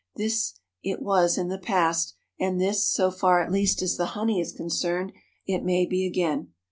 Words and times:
This 0.15 0.55
it 0.81 0.99
was 0.99 1.37
in 1.37 1.49
the 1.49 1.59
past, 1.59 2.15
and 2.39 2.59
this, 2.59 2.89
so 2.91 3.11
far 3.11 3.39
at 3.39 3.51
least 3.51 3.83
as 3.83 3.97
the 3.97 4.07
honey 4.17 4.39
is 4.41 4.51
concerned, 4.51 5.11
it 5.45 5.63
may 5.63 5.85
be 5.85 6.07
again. 6.07 6.53